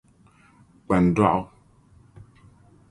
[0.85, 1.41] kpan'dɔɣu.